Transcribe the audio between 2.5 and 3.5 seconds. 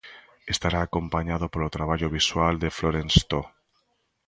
de Florence To.